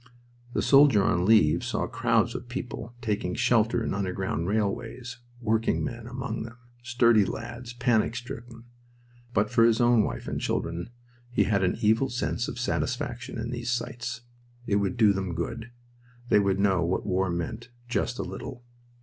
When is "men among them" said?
5.83-6.57